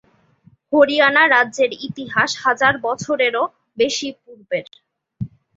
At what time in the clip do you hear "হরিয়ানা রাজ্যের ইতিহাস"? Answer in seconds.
0.71-2.31